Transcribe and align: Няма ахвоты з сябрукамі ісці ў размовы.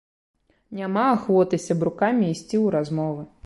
Няма 0.79 1.03
ахвоты 1.11 1.57
з 1.59 1.63
сябрукамі 1.67 2.23
ісці 2.33 2.51
ў 2.51 2.67
размовы. 2.77 3.23